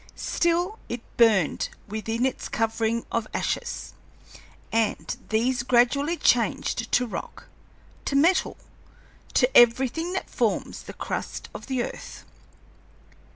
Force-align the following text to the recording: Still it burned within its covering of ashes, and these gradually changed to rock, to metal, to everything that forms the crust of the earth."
Still 0.15 0.79
it 0.89 1.01
burned 1.15 1.69
within 1.87 2.25
its 2.25 2.49
covering 2.49 3.05
of 3.11 3.27
ashes, 3.35 3.93
and 4.71 5.15
these 5.29 5.61
gradually 5.61 6.17
changed 6.17 6.91
to 6.93 7.05
rock, 7.05 7.43
to 8.05 8.15
metal, 8.15 8.57
to 9.35 9.55
everything 9.55 10.13
that 10.13 10.27
forms 10.27 10.81
the 10.81 10.93
crust 10.93 11.49
of 11.53 11.67
the 11.67 11.83
earth." 11.83 12.25